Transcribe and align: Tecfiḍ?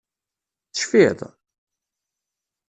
Tecfiḍ? 0.71 1.19